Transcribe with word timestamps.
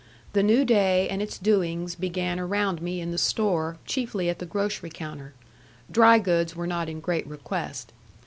The 0.33 0.41
new 0.41 0.65
day 0.65 1.07
and 1.09 1.21
its 1.21 1.37
doings 1.37 1.93
began 1.93 2.39
around 2.39 2.81
me 2.81 3.01
in 3.01 3.11
the 3.11 3.19
store, 3.19 3.77
chiefly 3.85 4.29
at 4.31 4.39
the 4.39 4.47
grocery 4.47 4.89
counter. 4.89 5.35
Dry 5.91 6.17
goods 6.17 6.55
were 6.55 6.65
not 6.65 6.89
in 6.89 6.99
great 7.01 7.27
request. 7.27 7.93